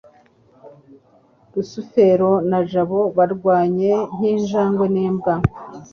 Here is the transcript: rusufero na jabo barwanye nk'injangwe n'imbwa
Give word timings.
rusufero 1.53 2.31
na 2.49 2.59
jabo 2.71 2.99
barwanye 3.17 3.91
nk'injangwe 4.15 4.85
n'imbwa 4.93 5.33